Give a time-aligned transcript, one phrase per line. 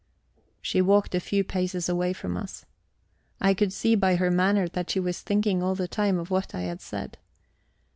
[0.63, 2.65] She walked a few paces away from us.
[3.39, 6.55] I could see by her manner that she was thinking all the time of what
[6.55, 7.19] I had said.